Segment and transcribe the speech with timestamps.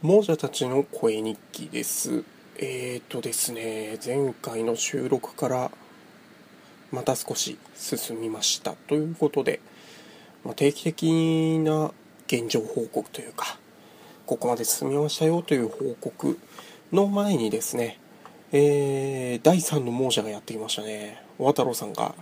[0.00, 2.22] 亡者たちの声日記です。
[2.56, 5.72] えーとですね、前回の収録から
[6.92, 8.74] また少し進みました。
[8.86, 9.58] ということで、
[10.44, 11.90] まあ、定期的な
[12.28, 13.58] 現状報告というか、
[14.24, 16.38] ここまで進みましたよという報告
[16.92, 17.98] の前にですね、
[18.52, 21.20] えー、第3の亡者がやってきましたね。
[21.38, 22.14] 渡郎さんが、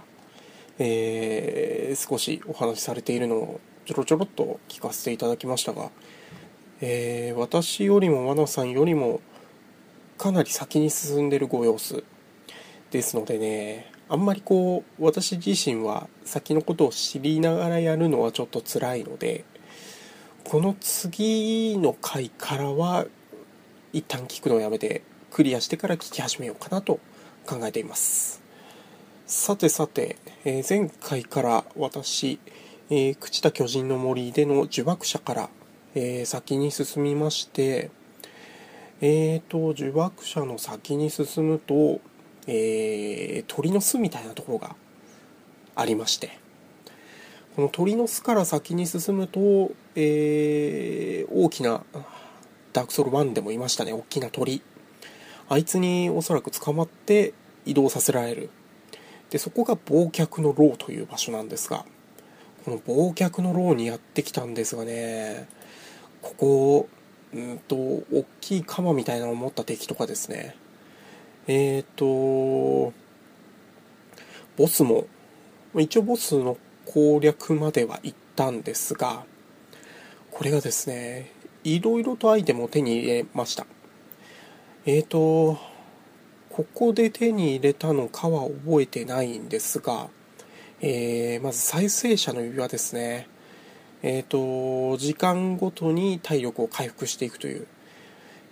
[0.79, 5.91] えー、少しお話しされているのをちょろちょろっと聞かせていただきましたが、
[6.81, 9.21] えー私よりも和野さんよりも
[10.19, 12.05] かなり先に進んでるご様子
[12.91, 19.45] ですのでねあんまりこう私自身は先のことを知りながらやるのはちょっと辛いので
[20.45, 23.07] この次の回からは
[23.93, 27.01] 一旦聞くのをやめてクリアしてから聞き始めようかなと
[27.47, 28.43] 考えています。
[29.27, 32.39] さてさて、えー前回から私、
[32.91, 35.51] えー朽ちた巨人の森での呪縛者から、
[35.97, 37.91] えー先に進みまして
[39.01, 42.01] えーと呪縛者の先に進むと、
[42.47, 44.77] えー鳥の巣みたいなところが
[45.75, 46.39] ありまして
[47.57, 51.83] この鳥の巣から先に進むと、えー大きな
[52.75, 53.93] ダークソウル1でもいましたね。
[53.95, 54.63] 大きな鳥。
[55.49, 57.33] あいつにおそらく捕まって
[57.65, 58.51] 移動させられる。
[59.31, 61.85] でそこが忘却の牢という場所なんですが
[62.65, 65.49] この忘却の牢にやってきたんですがね
[66.27, 66.89] ここ
[67.33, 70.57] うんと大きい鎌みたいなのを持った敵とかですね。
[71.47, 72.05] えっ、と
[74.57, 75.07] ボスも
[75.77, 79.25] 一応ボスの攻略までは行ったんですが
[80.31, 81.31] これがですね
[81.63, 83.67] いろいろとアイテムを手に入れました。
[84.85, 85.59] えーと
[86.51, 90.09] ここで手に入れたのかは覚えてないんですが、
[90.81, 93.29] えーまず再生者の指輪ですね。
[94.03, 97.67] えーと時間ごとに体力を回復していくという。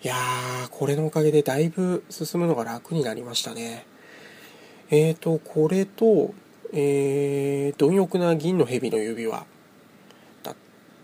[0.03, 3.87] いやーこれのおかげでだいぶ進むのが楽になりましたね。
[4.91, 6.35] えーとこれと
[6.73, 9.47] えー、貪欲な銀の蛇の指輪
[10.43, 10.55] だっ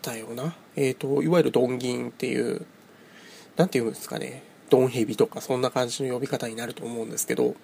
[0.02, 0.56] たよな。
[0.76, 2.66] えーといわゆるドン銀っていう
[3.56, 4.42] なんていうんですかね。
[4.68, 7.54] ドンヘビとかそんな感じの呼び方になると思うんですけど。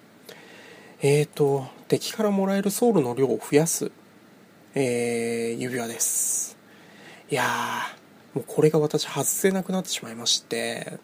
[1.01, 3.91] えーと敵からもらえるソウルの量を増やす、
[4.73, 6.56] えー指輪です。
[7.29, 10.99] いやーもうこれが私外せなくなってしまいまして。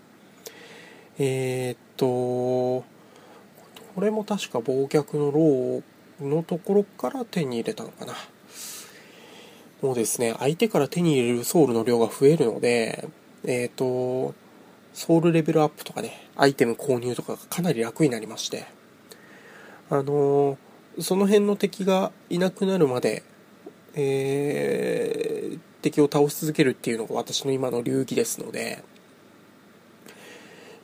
[1.20, 5.84] えーっとこれも確か忘却の牢
[6.28, 8.14] のところから手に入れたのかな。
[9.82, 13.08] もうですね相手から手に入れるソウルの量が増えるので
[13.44, 14.34] えーっと
[14.94, 18.66] ソウルレベルアップとかねアイテム購入とかがかなり楽になりまして。
[19.90, 20.58] あのー
[21.00, 23.24] その辺の敵がいなくなるまで
[23.96, 25.33] えー
[25.84, 28.84] 敵を倒し続けるっていうのが私の今の流儀ですので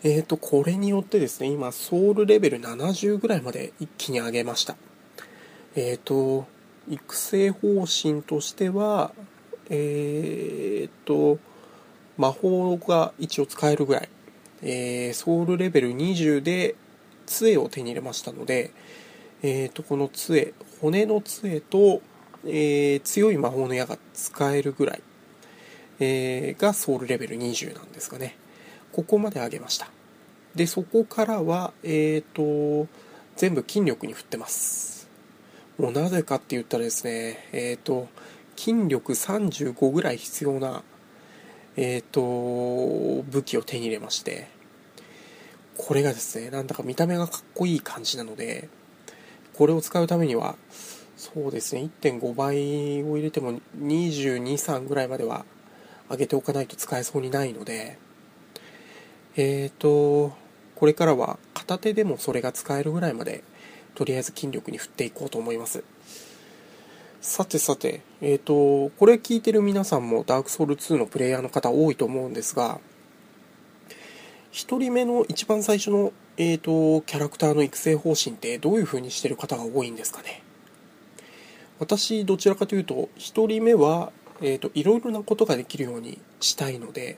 [0.04, 4.76] えーとこれによってですね今ソウルレベル70ぐらいまで一気に上げました。
[5.76, 6.48] えーと
[6.88, 9.12] 育成方針としては
[9.70, 11.40] えーと
[12.18, 14.10] 魔法が一応使えるぐらい、
[14.62, 16.76] えソウルレベル20で
[17.26, 18.72] 杖を手に入れましたので、
[19.42, 22.02] えー、とこの杖骨の杖と、
[22.46, 25.02] えー強い魔法の矢が使えるぐらい、
[26.00, 28.36] えーがソウルレベル20なんですがね。
[28.92, 29.88] ここまで上げました。
[30.56, 32.88] でそこからはえっ、と
[33.36, 35.08] 全部筋力に振ってます。
[35.78, 38.08] もうなぜかって言ったらですねえっ、と
[38.58, 40.84] 筋力35ぐらい必要な
[41.78, 44.50] えっ、と武器を手に入れまして
[45.78, 48.68] これがですねなんだか見た目がかっこいい感じなので
[49.54, 50.56] これを使うためには
[51.20, 51.90] そうですね。
[52.02, 55.44] 1.5倍を入れても223ぐらいまでは
[56.10, 57.98] 上げておかないと使えそうにないので
[59.36, 60.34] えーと
[60.76, 63.44] これからは片手でもそれが使えるぐらいまで
[63.96, 65.84] とりあえず筋力に振っていこうと思います。
[67.20, 72.80] さてさてえーとこれ聞いてる皆さんもダークソウル2のプレイヤーの方多いと思うんですが
[74.54, 80.44] 1人目の一番最初の、えー、とキャラクターの育成方針ってどういう風にしてる方が多いんですかね？
[81.80, 84.12] 私どちらかというと1人目は、
[84.42, 87.18] えー、といろいろなことができるようにしたいので、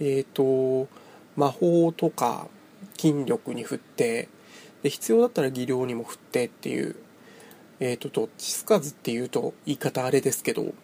[0.00, 0.88] えー、と
[1.36, 2.48] 魔法とか
[2.98, 4.28] 筋力に振って
[4.82, 6.96] で必要だったら技量にも振ってっていう、
[7.78, 10.74] えー、とどっちつかずっていうと言い方あれですけど、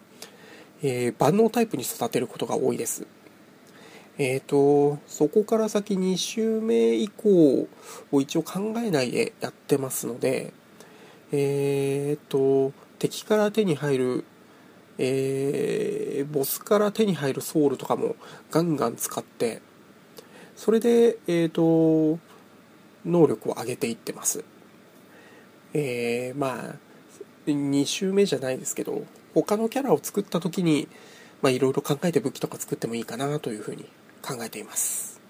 [0.81, 3.07] えー万能タイプに育てることが多いです。
[4.19, 7.67] えーとそこから先2周目以降
[8.11, 10.53] を一応考えないでやってますので
[11.31, 14.23] えーと敵から手に入る、
[14.97, 18.15] えーボスから手に入るソウルとかも
[18.51, 19.61] ガンガン使って
[20.57, 22.19] それで、えっ、ー、と、
[23.05, 24.43] 能力を上げていってます。
[25.73, 26.75] えー、まあ、
[27.45, 29.05] 2周目じゃないですけど、
[29.35, 30.87] 他のキャラを作った時に、
[31.43, 33.83] まあ、いろいろ考えて武器とか作ってもいいかなというふうに
[34.23, 35.21] 考えています。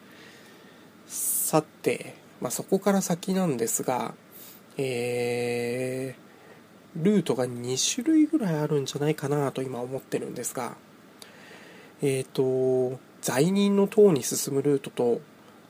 [1.08, 4.14] さて、まあ、そこから先なんですが、
[4.78, 6.27] えー、
[7.02, 10.76] ルートが2種類ぐらいあるんじゃないかなと今思ってるんですが、
[12.02, 15.22] えっ、ー、と、罪人の塔に進むルートと、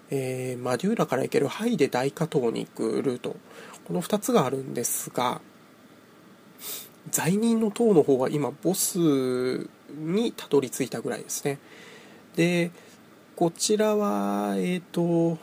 [0.10, 3.36] えー、マデューラから行けるハイで大加藤に行くルート、
[3.86, 5.42] この2つがあるんですが、
[7.12, 8.98] 罪人の塔の方は今ボス
[9.90, 11.60] にたどり着いたぐらいですね。
[12.36, 12.72] で、
[13.36, 15.38] こちらは、えっ、ー、と、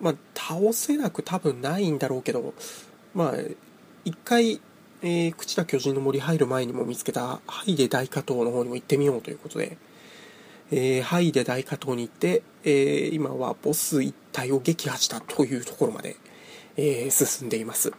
[0.00, 2.54] まあ、倒せなく多分ないんだろうけど、
[3.14, 3.34] まあ、
[4.04, 4.60] 一回、
[5.02, 9.78] えー、朽田巨人の森入る前にも見つけたハイデ大加藤の方にも行ってみようということで、
[10.70, 16.16] えー、ハイデ大加藤に行って、えー、今はボス一体を撃破したというところまで、
[16.76, 17.90] えー、進んでいます。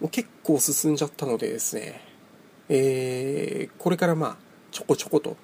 [0.00, 2.00] もう結構進んじゃったのでですね、
[2.68, 4.36] えー、これからまあ、
[4.72, 5.36] ちょこちょこと、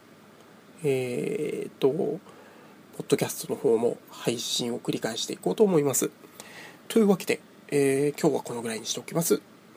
[0.82, 2.18] えー、と、ポ
[2.98, 6.10] ッドキャストの方も配信を繰り返していこうと思います。
[6.88, 9.40] というわけで、えー、今日はこのぐらいにしておきます。